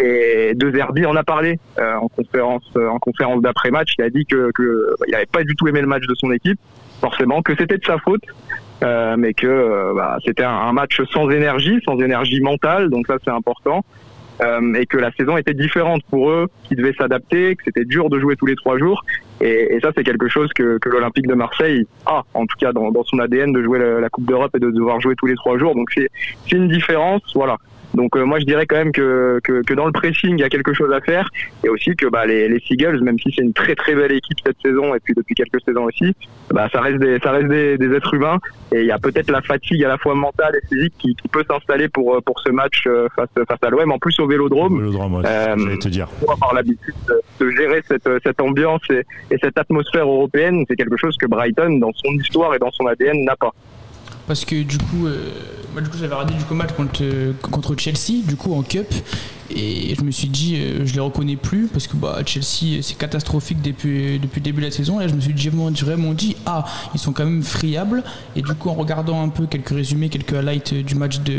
[0.00, 3.94] Et De Zerbi en a parlé euh, en conférence, euh, en conférence d'après match.
[3.98, 6.30] Il a dit que, que il n'avait pas du tout aimé le match de son
[6.30, 6.58] équipe,
[7.00, 8.22] forcément, que c'était de sa faute,
[8.82, 12.90] euh, mais que euh, bah, c'était un, match sans énergie, sans énergie mentale.
[12.90, 13.84] Donc ça, c'est important.
[14.40, 18.08] Euh, et que la saison était différente pour eux, qu'ils devaient s'adapter, que c'était dur
[18.08, 19.04] de jouer tous les trois jours.
[19.40, 22.72] Et, et ça, c'est quelque chose que, que l'Olympique de Marseille a, en tout cas
[22.72, 25.26] dans, dans son ADN, de jouer la, la Coupe d'Europe et de devoir jouer tous
[25.26, 25.74] les trois jours.
[25.74, 26.08] Donc c'est
[26.52, 27.56] une différence, voilà.
[27.98, 30.44] Donc euh, moi je dirais quand même que, que, que, dans le pressing il y
[30.44, 31.28] a quelque chose à faire
[31.64, 34.38] et aussi que bah, les, les Seagulls, même si c'est une très très belle équipe
[34.46, 36.14] cette saison et puis depuis quelques saisons aussi,
[36.50, 38.38] bah, ça reste des ça reste des, des êtres humains
[38.72, 41.26] et il y a peut-être la fatigue à la fois mentale et physique qui, qui
[41.26, 44.28] peut s'installer pour euh, pour ce match euh, face face à l'OM en plus au
[44.28, 44.74] Vélodrome.
[44.74, 46.06] Au Vélodrome, ouais, euh, te dire.
[46.20, 46.94] Pour avoir l'habitude
[47.40, 51.78] de, gérer cette cette ambiance et, et cette atmosphère européenne, c'est quelque chose que Brighton
[51.80, 53.52] dans son histoire et dans son ADN n'a pas
[54.28, 55.30] parce que du coup, euh,
[55.72, 57.02] moi du coup j'avais regardé du coup match contre,
[57.40, 58.86] contre Chelsea, du coup en Cup,
[59.50, 62.98] et je me suis dit, euh, je les reconnais plus parce que bah, Chelsea, c'est
[62.98, 65.00] catastrophique depuis, depuis le début de la saison.
[65.00, 68.02] Et je me suis vraiment dit, ah, ils sont quand même friables.
[68.36, 71.38] Et du coup, en regardant un peu quelques résumés, quelques highlights du match de,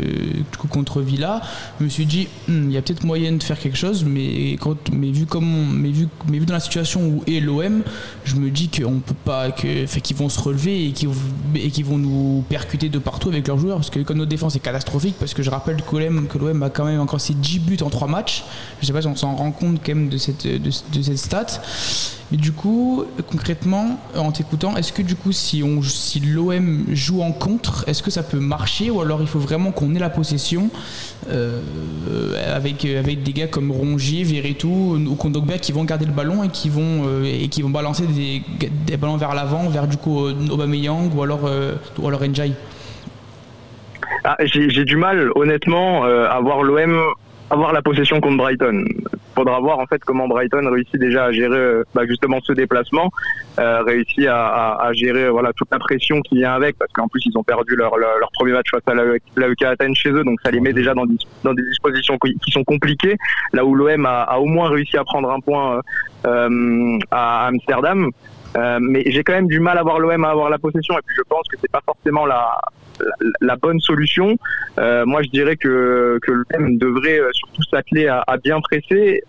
[0.70, 1.40] contre Villa,
[1.78, 4.04] je me suis dit, hmm, il y a peut-être moyen de faire quelque chose.
[4.04, 7.82] Mais, quand, mais, vu comme mais, vu, mais vu dans la situation où est l'OM,
[8.24, 11.10] je me dis qu'on peut pas, que, qu'ils vont se relever et qu'ils,
[11.54, 13.76] et vont nous percuter de partout avec leurs joueurs.
[13.76, 16.62] Parce que comme notre défense est catastrophique, parce que je rappelle que l'OM, que l'OM
[16.64, 18.44] a quand même encore ses 10 buts en 3 matchs.
[18.80, 21.46] Je sais pas si on s'en rend compte quand même de cette, de, cette stat.
[22.30, 27.22] Mais du coup, concrètement, en t'écoutant, est-ce que du coup, si, on, si l'OM joue
[27.22, 30.10] en contre, est-ce que ça peut marcher ou alors il faut vraiment qu'on ait la
[30.10, 30.70] possession
[31.28, 31.60] euh,
[32.54, 36.48] avec, avec des gars comme Rongier, Verretou ou Kondogbia qui vont garder le ballon et
[36.48, 38.42] qui vont, euh, et qui vont balancer des,
[38.86, 42.52] des ballons vers l'avant, vers du coup Aubameyang ou alors, euh, ou alors Njai
[44.24, 47.12] ah, J'ai du mal, honnêtement, à voir l'OM
[47.50, 48.84] avoir la possession contre Brighton.
[49.34, 53.10] faudra voir en fait comment Brighton réussit déjà à gérer bah, justement ce déplacement,
[53.58, 57.22] réussit à, à, à, gérer voilà toute la pression qui vient avec, parce qu'en plus
[57.26, 60.50] ils ont perdu leur, leur, premier match face à l'AEK Athènes chez eux, donc ça
[60.50, 61.04] les met déjà dans,
[61.44, 63.16] dans des dispositions qui sont compliquées.
[63.52, 65.80] Là où l'OM a, a, au moins réussi à prendre un point
[66.24, 68.10] à Amsterdam.
[68.56, 71.02] Euh, mais j'ai quand même du mal à voir l'OM à avoir la possession et
[71.06, 72.60] puis je pense que c'est pas forcément la,
[73.40, 74.36] la, bonne solution.
[74.78, 79.22] Euh, moi, je dirais que, que l'OM devrait euh, surtout s'atteler à, bien presser.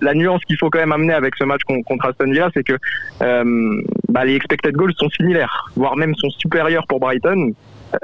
[0.00, 2.76] La nuance qu'il faut quand même amener avec ce match contre Aston Villa, c'est que
[3.22, 7.52] euh, bah, les expected goals sont similaires, voire même sont supérieurs pour Brighton.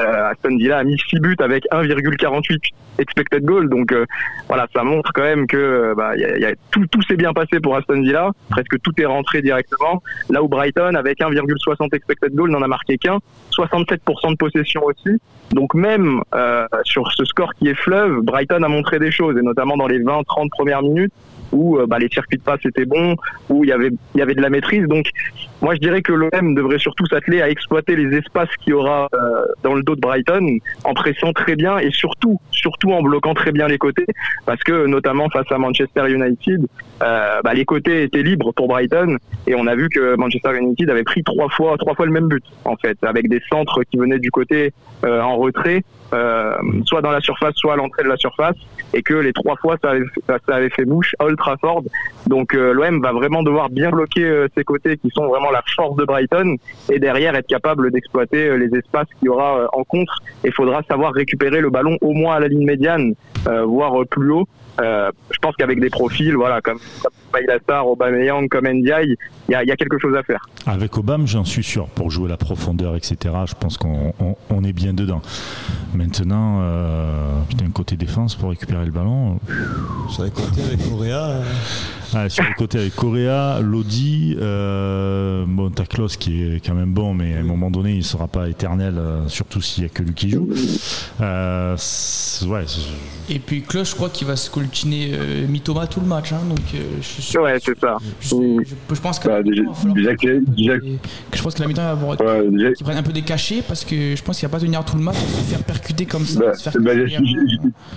[0.00, 3.68] Euh, Aston Villa a mis 6 buts avec 1,48 expected goal.
[3.68, 4.04] Donc euh,
[4.48, 7.16] voilà, ça montre quand même que euh, bah, y a, y a, tout, tout s'est
[7.16, 8.30] bien passé pour Aston Villa.
[8.50, 10.02] Presque tout est rentré directement.
[10.30, 13.18] Là où Brighton, avec 1,60 expected goal, n'en a marqué qu'un.
[13.52, 15.18] 67% de possession aussi.
[15.52, 19.42] Donc même euh, sur ce score qui est fleuve, Brighton a montré des choses, et
[19.42, 21.12] notamment dans les 20-30 premières minutes
[21.52, 23.16] où euh, bah, les circuits de passe étaient bons,
[23.48, 24.86] où il y avait il y avait de la maîtrise.
[24.86, 25.10] Donc
[25.62, 29.08] moi je dirais que l'OM devrait surtout s'atteler à exploiter les espaces qu'il y aura
[29.14, 29.18] euh,
[29.62, 33.52] dans le dos de Brighton en pressant très bien et surtout surtout en bloquant très
[33.52, 34.06] bien les côtés
[34.46, 36.66] parce que notamment face à Manchester United,
[37.02, 40.90] euh, bah, les côtés étaient libres pour Brighton et on a vu que Manchester United
[40.90, 43.96] avait pris trois fois trois fois le même but en fait avec des centres qui
[43.98, 44.72] venaient du côté
[45.04, 48.56] euh, en retrait, euh, soit dans la surface, soit à l'entrée de la surface,
[48.94, 51.84] et que les trois fois ça avait, ça, avait fait bouche à Old Trafford.
[52.26, 55.96] Donc euh, l'OM va vraiment devoir bien bloquer ses côtés qui sont vraiment la force
[55.96, 56.56] de Brighton,
[56.90, 60.18] et derrière être capable d'exploiter les espaces qu'il y aura en contre.
[60.44, 64.48] Il faudra savoir récupérer le ballon au moins à la ligne médiane, voire plus haut.
[64.80, 69.16] Euh, je pense qu'avec des profils, voilà, comme, comme Baylassar, Aubameyang, comme Ndiaye,
[69.48, 70.48] il y a, y a, quelque chose à faire.
[70.66, 73.34] Avec Obama, j'en suis sûr, pour jouer la profondeur, etc.
[73.46, 75.20] Je pense qu'on on, on est bien dedans.
[75.94, 77.40] Maintenant, euh,
[77.78, 79.38] côté défense pour récupérer le ballon.
[82.14, 87.12] Ah, sur le côté avec Correa, Lodi, euh, bon, Taklos qui est quand même bon,
[87.12, 89.92] mais à un moment donné, il ne sera pas éternel, euh, surtout s'il n'y a
[89.92, 90.48] que lui qui joue.
[91.20, 91.76] Euh,
[92.46, 92.64] ouais,
[93.28, 96.32] et puis Kloch, je crois qu'il va se coltiner euh, Mitoma tout le match.
[96.32, 97.98] Hein, donc, euh, je suis, ouais, c'est ça.
[98.20, 100.74] Je, je, je, pense que bah, déjà, déjà
[101.34, 102.72] je pense que la mi-temps va avoir ouais, déjà...
[102.72, 104.96] qu'ils prennent un peu des cachets parce que je pense qu'il va pas tenir tout
[104.96, 106.40] le match, se faire percuter comme ça.
[106.40, 106.92] Bah, bah,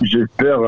[0.02, 0.60] J'espère.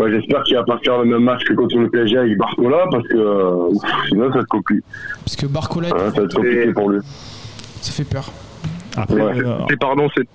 [0.00, 0.04] Euh...
[0.04, 2.86] Ouais, J'espère qu'il va pas faire le même match que contre le PSG avec Barcola
[2.90, 3.68] parce que euh,
[4.08, 4.82] sinon ça être compliqué.
[5.24, 7.00] Parce que Barcola, ouais, ça va être compliqué pour lui.
[7.80, 8.30] Ça fait peur.
[8.96, 9.38] Après, ouais.
[9.44, 9.76] euh...
[9.78, 10.26] pardon, c'est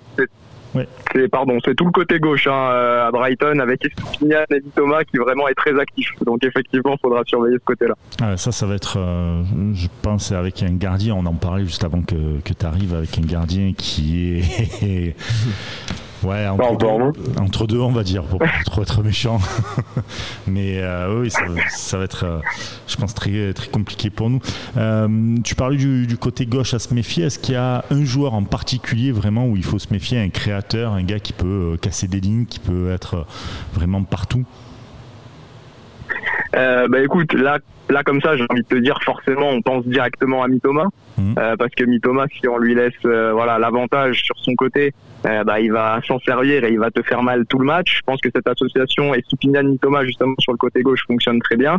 [0.76, 0.86] Ouais.
[1.14, 5.16] C'est pardon, c'est tout le côté gauche hein, à Brighton avec Estupinian et Thomas qui
[5.16, 6.12] vraiment est très actif.
[6.24, 7.94] Donc effectivement, il faudra surveiller ce côté-là.
[8.20, 11.14] Ah, ça, ça va être, euh, je pense, avec un gardien.
[11.14, 14.42] On en parlait juste avant que, que tu arrives avec un gardien qui
[14.82, 15.16] est
[16.22, 19.38] Ouais, entre, deux, entre, deux, on va dire, pour pas trop être méchant.
[20.46, 22.38] Mais euh, oui, ça, ça, va être, euh,
[22.86, 24.40] je pense, très, très compliqué pour nous.
[24.76, 27.24] Euh, tu parlais du, du, côté gauche à se méfier.
[27.24, 30.30] Est-ce qu'il y a un joueur en particulier vraiment où il faut se méfier, un
[30.30, 33.26] créateur, un gars qui peut casser des lignes, qui peut être
[33.74, 34.44] vraiment partout?
[36.56, 37.58] Euh, bah écoute, là,
[37.90, 40.88] là comme ça, j'ai envie de te dire forcément, on pense directement à Mitoma,
[41.18, 41.34] mmh.
[41.38, 44.94] euh, parce que Mitoma, si on lui laisse euh, voilà l'avantage sur son côté,
[45.26, 47.98] euh, bah il va s'en servir et il va te faire mal tout le match.
[47.98, 51.56] Je pense que cette association et Stupinian Mitoma justement sur le côté gauche fonctionne très
[51.56, 51.78] bien.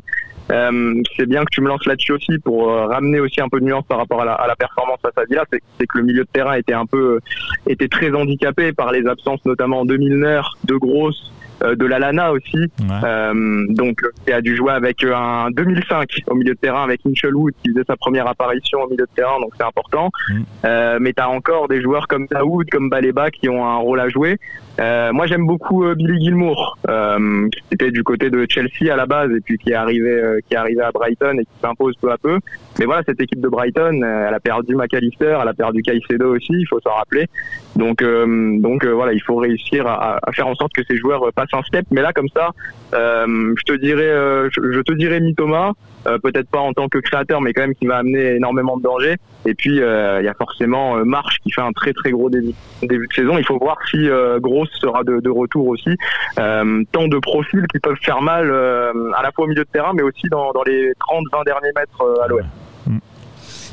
[0.52, 3.66] Euh, c'est bien que tu me lances là-dessus aussi pour ramener aussi un peu de
[3.66, 6.30] nuance par rapport à la, à la performance à Villa, c'est que le milieu de
[6.32, 7.20] terrain était un peu
[7.68, 12.32] était très handicapé par les absences notamment en 2009 de grosses euh, de la Lana
[12.32, 12.86] aussi, ouais.
[13.04, 17.36] euh, donc qui a dû jouer avec un 2005 au milieu de terrain avec Mitchell
[17.36, 20.10] Wood qui faisait sa première apparition au milieu de terrain, donc c'est important.
[20.30, 20.42] Mm.
[20.66, 24.00] Euh, mais tu as encore des joueurs comme Daoud, comme Baleba qui ont un rôle
[24.00, 24.38] à jouer.
[24.80, 28.96] Euh, moi, j'aime beaucoup euh, Billy Gilmour, euh, qui était du côté de Chelsea à
[28.96, 31.60] la base et puis qui est arrivé, euh, qui est arrivé à Brighton et qui
[31.62, 32.40] s'impose peu à peu.
[32.78, 36.54] Mais voilà, cette équipe de Brighton, elle a perdu McAllister, elle a perdu Caicedo aussi,
[36.54, 37.28] il faut s'en rappeler.
[37.78, 41.64] Donc, donc voilà, il faut réussir à, faire en sorte que ces joueurs passent un
[41.64, 41.86] step.
[41.92, 42.52] Mais là, comme ça,
[42.92, 45.74] je te dirais, je, te dirais Mitoma.
[46.04, 49.16] peut-être pas en tant que créateur, mais quand même qui va amener énormément de danger.
[49.48, 52.54] Et puis il euh, y a forcément Marche qui fait un très très gros début,
[52.82, 53.38] début de saison.
[53.38, 55.96] Il faut voir si euh, Grosse sera de, retour aussi.
[56.40, 59.94] Euh, tant de profils qui peuvent faire mal à la fois au milieu de terrain,
[59.94, 62.48] mais aussi dans, dans les 30-20 derniers mètres à l'ouest.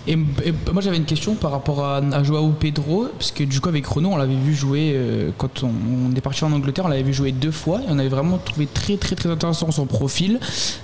[0.06, 3.68] Et, moi j'avais une question par rapport à, à, Joao Pedro, parce que du coup
[3.68, 7.02] avec Renault on l'avait vu jouer euh, quand on, est parti en Angleterre, on l'avait
[7.02, 10.38] vu jouer deux fois et on avait vraiment trouvé très très très intéressant son profil.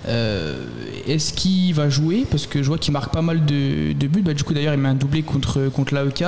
[0.09, 0.65] Euh,
[1.07, 2.27] est-ce qu'il va jouer?
[2.31, 4.81] Parce que je vois qu'il marque pas mal de, buts, bah, du coup d'ailleurs il
[4.81, 6.25] met un doublé contre, contre l'AEK.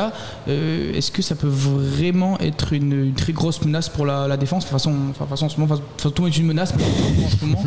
[0.48, 4.64] Euh, est-ce que ça peut vraiment être une, très grosse menace pour la, défense?
[4.64, 7.44] De toute façon, enfin, en ce moment, tout le monde est une menace en ce
[7.44, 7.62] moment.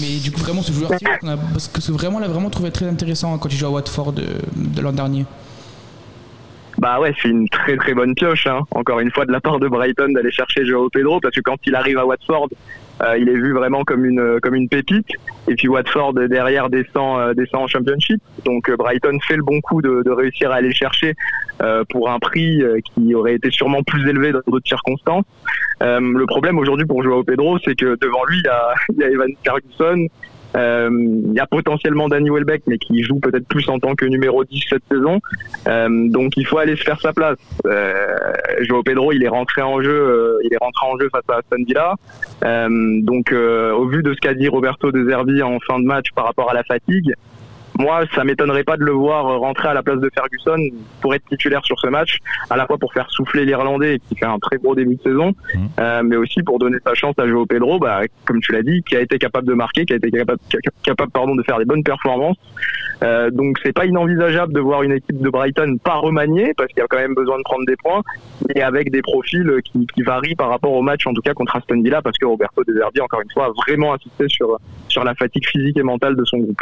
[0.00, 0.90] mais du coup vraiment ce joueur
[1.52, 4.14] parce que vraiment l'a vraiment trouvé très intéressant quand il joue à Watford
[4.74, 5.24] de l'an dernier.
[6.78, 8.60] Bah ouais, c'est une très très bonne pioche, hein.
[8.70, 11.58] encore une fois de la part de Brighton d'aller chercher Joao Pedro, parce que quand
[11.66, 12.48] il arrive à Watford,
[13.02, 15.08] euh, il est vu vraiment comme une comme une pépite.
[15.46, 18.22] Et puis Watford derrière descend euh, descend en Championship.
[18.46, 21.14] Donc euh, Brighton fait le bon coup de, réussir à aller chercher
[21.90, 22.62] pour un prix
[22.94, 25.26] qui aurait été sûrement plus élevé dans d'autres circonstances.
[25.82, 29.04] le problème aujourd'hui pour Joao Pedro, c'est que devant lui il y a, il y
[29.04, 33.68] a Evan Ferguson, euh, il y a potentiellement Danny Welbeck, mais qui joue peut-être plus
[33.68, 35.20] en tant que numéro 10 cette saison.
[35.66, 37.38] Euh, donc il faut aller se faire sa place.
[37.66, 38.16] Euh,
[38.62, 41.38] Joao Pedro, il est rentré en jeu, euh, il est rentré en jeu face à
[41.38, 41.94] Aston Villa.
[42.42, 46.24] donc au vu de ce qu'a dit Roberto De Zerbi en fin de match par
[46.24, 47.14] rapport à la fatigue,
[47.80, 50.58] moi, ça m'étonnerait pas de le voir rentrer à la place de Ferguson
[51.00, 54.26] pour être titulaire sur ce match, à la fois pour faire souffler l'Irlandais qui fait
[54.26, 55.58] un très gros début de saison, mmh.
[55.78, 58.82] euh, mais aussi pour donner sa chance à Joao Pedro, bah, comme tu l'as dit,
[58.82, 60.40] qui a été capable de marquer, qui a été capable,
[60.82, 62.36] capable pardon, de faire des bonnes performances.
[63.02, 66.80] Euh, donc c'est pas inenvisageable de voir une équipe de Brighton pas remaniée parce qu'il
[66.80, 68.02] y a quand même besoin de prendre des points
[68.54, 71.56] et avec des profils qui, qui varient par rapport au match en tout cas contre
[71.56, 75.02] Aston Villa parce que Roberto De Zerbi encore une fois a vraiment insisté sur sur
[75.02, 76.60] la fatigue physique et mentale de son groupe.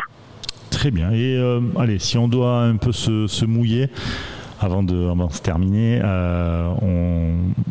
[0.79, 1.11] Très bien.
[1.11, 3.89] Et euh, allez, si on doit un peu se, mouiller
[4.61, 6.71] avant de, avant de, se terminer, euh,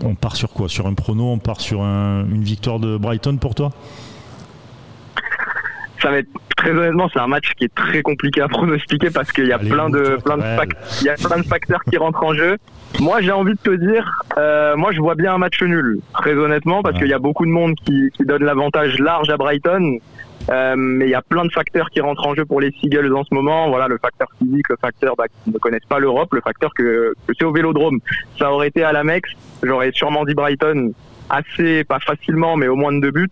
[0.03, 0.67] on, part sur quoi?
[0.67, 3.71] Sur un prono On part sur une victoire de Brighton pour toi?
[6.01, 9.31] Ça va être très honnêtement, c'est un match qui est très compliqué à pronostiquer parce
[9.31, 10.43] qu'il y a plein de plein de,
[10.99, 12.57] il y a plein de facteurs qui rentrent en jeu.
[12.99, 16.33] Moi, j'ai envie de te dire, euh, moi, je vois bien un match nul, très
[16.33, 19.99] honnêtement, parce qu'il y a beaucoup de monde qui, qui donne l'avantage large à Brighton.
[20.49, 23.13] Euh, mais il y a plein de facteurs qui rentrent en jeu pour les Seagulls
[23.15, 23.69] en ce moment.
[23.69, 27.13] Voilà, le facteur physique, le facteur bah, qui ne connaissent pas l'Europe, le facteur que,
[27.27, 27.99] que c'est au Vélodrome.
[28.39, 29.29] Ça aurait été à la Mex,
[29.63, 30.93] j'aurais sûrement dit Brighton
[31.29, 33.29] assez, pas facilement, mais au moins de deux buts.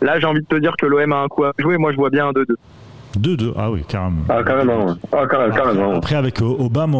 [0.00, 1.76] Là, j'ai envie de te dire que l'OM a un coup à jouer.
[1.76, 2.44] Moi, je vois bien un 2-2.
[3.18, 4.22] 2-2, ah oui, carrément.
[4.28, 5.94] Ah, carrément, ah, carrément.
[5.94, 6.98] Après, avec Obama,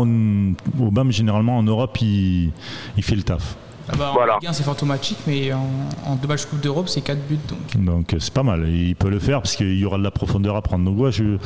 [0.81, 2.53] Obama, généralement en Europe, il,
[2.97, 3.57] il fait le taf.
[3.89, 4.39] Ah bah, voilà.
[4.47, 5.69] En c'est fantomatique, mais en,
[6.07, 7.39] en deux matchs Coupe d'Europe, c'est 4 buts.
[7.49, 8.69] Donc, donc c'est pas mal.
[8.69, 10.85] Il peut le faire parce qu'il y aura de la profondeur à prendre.
[10.85, 11.39] Donc, moi, je, moi,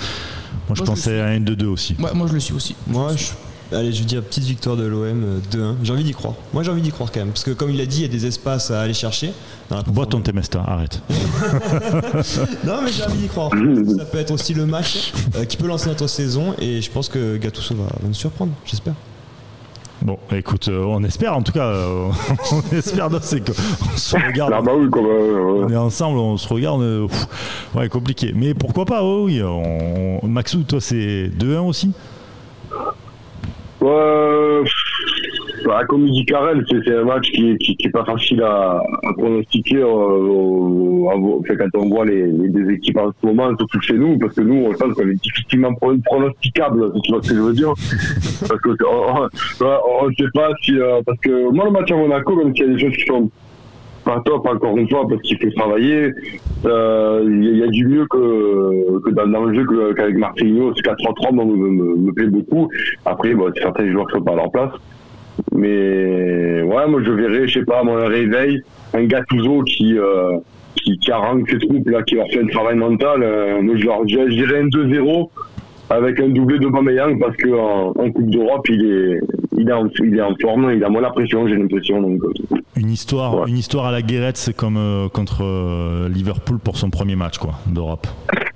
[0.75, 1.97] je pensais à un 2-2 aussi.
[1.99, 2.77] moi, je le suis aussi.
[2.87, 5.57] Moi, je, allez, je veux dire petite victoire de l'OM 2-1.
[5.57, 6.35] Euh, j'ai envie d'y croire.
[6.53, 7.31] Moi, j'ai envie d'y croire quand même.
[7.31, 9.33] Parce que, comme il a dit, il y a des espaces à aller chercher.
[9.89, 11.03] Bois ton Temesta, arrête.
[12.65, 13.51] non, mais j'ai envie d'y croire.
[13.97, 16.55] Ça peut être aussi le match euh, qui peut lancer notre saison.
[16.61, 18.95] Et je pense que Gattuso va nous surprendre, j'espère.
[20.09, 22.09] Bon, écoute, euh, on espère en tout cas, euh,
[22.53, 23.53] on espère, c'est qu'on
[23.95, 24.65] se regarde.
[24.65, 26.81] Bah oui, comme, On est ensemble, on se regarde.
[26.81, 27.07] Euh,
[27.75, 28.33] ouais, compliqué.
[28.35, 29.43] Mais pourquoi pas, oh oui.
[30.23, 31.93] Maxou, toi, c'est 2-1 aussi?
[33.83, 34.28] Ouais.
[35.69, 39.13] Bah, comme dit Karel, c'est un match qui, qui, qui, est pas facile à, à
[39.13, 42.33] pronostiquer euh, quand on voit les,
[42.73, 45.75] équipes en ce moment, surtout chez nous, parce que nous, on pense qu'on est difficilement
[45.75, 47.75] pronosticable, tu vois ce que je veux dire?
[48.49, 50.81] parce que on, ne sait pas si...
[50.81, 53.05] Euh, parce que moi, le match à Monaco, même s'il y a des choses qui
[53.05, 53.31] sont
[54.07, 56.15] pas top encore une fois parce qu'il fait travailler.
[56.65, 60.73] Euh, il y, a du mieux que, que dans, dans, le jeu qu'avec Martinho.
[60.75, 62.71] Ce 4-3-3 me, me, me, plaît beaucoup.
[63.05, 64.71] Après, certains joueurs sont pas à leur place.
[65.55, 68.63] Mais ouais, moi je verrais, je sais pas, mon réveil,
[68.95, 70.39] un Gattuso qui, euh,
[70.77, 73.23] qui, qui arrange ces troupes là, qui leur fait un travail mental.
[73.23, 75.29] Euh, moi je leur je dirais un 2-0
[75.91, 79.21] avec un doublé de Bameyang parce qu'en en, Coupe d'Europe, il est,
[79.57, 82.03] il, est en, il est en forme, il a moins la pression, j'ai l'impression.
[82.03, 86.77] Donc, euh, une histoire, une histoire à la guérette, c'est comme euh, contre Liverpool pour
[86.77, 88.07] son premier match quoi d'Europe.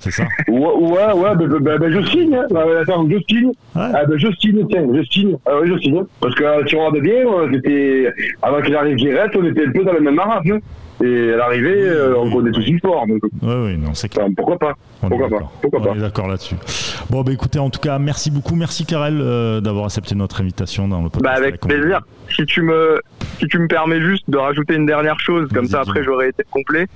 [0.03, 2.35] C'est ça Ouais, ouais, ouais ben, ben, ben, je signe.
[2.35, 2.47] Hein.
[2.83, 3.47] Attends, je signe.
[3.47, 3.53] Ouais.
[3.95, 5.37] Ah, ben, je signe, tiens, je signe.
[5.47, 6.03] Ah, ouais, je signe.
[6.21, 8.13] Parce que si on regarde bien, c'était
[8.43, 10.55] avant qu'il arrive Guérette, on était un peu dans le même marasme.
[10.55, 10.59] Hein.
[11.05, 13.05] Et à l'arrivée, euh, on connaît tous l'histoire.
[13.09, 14.27] Oui, oui, non, c'est clair.
[14.37, 16.57] pourquoi pas On Pourquoi pas Pourquoi On est d'accord là-dessus.
[17.09, 18.57] Bon, bah écoutez, en tout cas, merci beaucoup.
[18.57, 21.41] Merci, Karel, euh, d'avoir accepté notre invitation dans le podcast.
[21.41, 22.01] Bah, avec plaisir.
[22.29, 23.01] Si tu, me,
[23.39, 26.45] si tu me permets juste de rajouter une dernière chose, comme ça après j'aurais été
[26.51, 26.87] complet.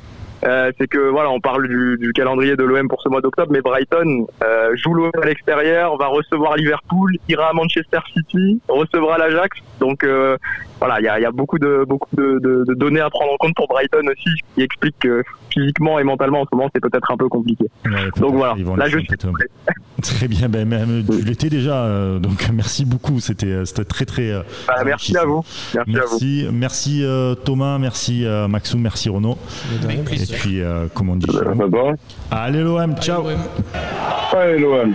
[0.44, 3.50] Euh, c'est que voilà, on parle du, du calendrier de l'OM pour ce mois d'octobre,
[3.52, 9.18] mais Brighton euh, joue l'OM à l'extérieur, va recevoir Liverpool, ira à Manchester City, recevra
[9.18, 9.58] l'Ajax.
[9.80, 10.36] Donc euh,
[10.78, 13.32] voilà, il y a, y a, beaucoup de beaucoup de, de, de, données à prendre
[13.32, 16.68] en compte pour Brighton aussi, ce qui explique que physiquement et mentalement en ce moment
[16.74, 17.66] c'est peut-être un peu compliqué.
[18.18, 18.98] Donc voilà, là je.
[20.02, 23.18] Très bien, ben, même, tu l'étais déjà, euh, donc merci beaucoup.
[23.18, 24.30] C'était euh, très très.
[24.68, 25.42] Bah, merci, à vous.
[25.86, 26.52] merci, merci à vous.
[26.52, 27.04] Merci, merci
[27.46, 29.38] Thomas, merci Maxou, merci Renaud.
[30.30, 31.26] Et puis, euh, comment on dit
[32.30, 33.24] Allez l'OM, ciao.
[34.32, 34.94] Allez l'OM